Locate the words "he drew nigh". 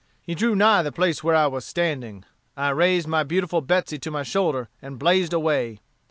0.23-0.81